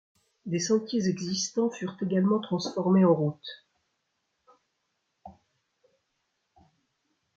Des 0.47 0.57
sentiers 0.59 1.09
existants 1.09 1.69
furent 1.69 1.95
également 2.01 2.39
transformés 2.39 3.05
en 3.05 3.13
routes. 3.13 3.67